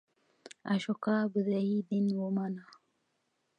اشوکا 0.73 1.15
بودایی 1.31 1.77
دین 1.87 2.07
ومانه. 2.17 2.63